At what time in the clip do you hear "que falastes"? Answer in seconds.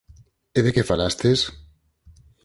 0.75-1.39